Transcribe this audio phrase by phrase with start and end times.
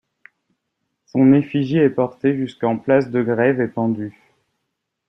[1.05, 4.17] Son effigie est portée jusqu’en place de Grève et pendue.